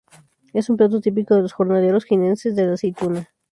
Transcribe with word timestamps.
Es 0.53 0.67
un 0.71 0.77
plato 0.77 0.99
típico 0.99 1.35
de 1.35 1.43
los 1.43 1.53
jornaleros 1.53 2.05
jiennenses 2.05 2.55
de 2.55 2.65
la 2.65 2.73
aceituna. 2.73 3.29